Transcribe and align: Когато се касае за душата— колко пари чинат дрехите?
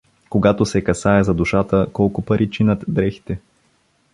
Когато 0.29 0.65
се 0.65 0.83
касае 0.83 1.23
за 1.23 1.33
душата— 1.33 1.87
колко 1.93 2.21
пари 2.21 2.49
чинат 2.51 2.85
дрехите? 2.87 3.39